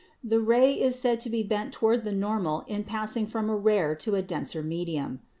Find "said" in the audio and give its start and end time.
0.97-1.19